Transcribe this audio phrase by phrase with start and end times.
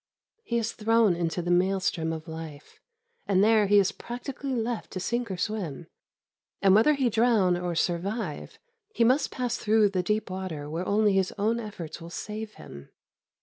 [0.41, 2.79] He is thrown into the maelstrom of life,
[3.27, 5.85] and there he is practically left to sink or swim;
[6.59, 8.57] and whether he drown or survive,
[8.95, 12.89] he must pass through the deep water where only his own efforts will save him.